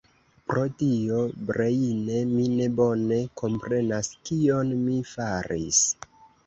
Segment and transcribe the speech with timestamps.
[0.51, 1.19] Pro Dio,
[1.49, 5.89] Breine, mi ne bone komprenas, kion mi faris.